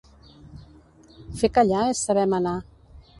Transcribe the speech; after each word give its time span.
Fer 1.41 1.49
callar 1.57 1.83
és 1.91 2.01
saber 2.09 2.25
manar. 2.33 2.55